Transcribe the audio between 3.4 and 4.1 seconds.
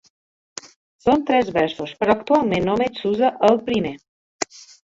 el primer.